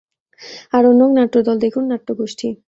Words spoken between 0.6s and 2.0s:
আরণ্যক নাট্যদল দেখুন